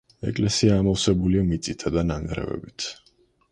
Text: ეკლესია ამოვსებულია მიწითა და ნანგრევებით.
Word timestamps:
ეკლესია 0.29 0.77
ამოვსებულია 0.83 1.45
მიწითა 1.51 1.93
და 1.99 2.07
ნანგრევებით. 2.13 2.91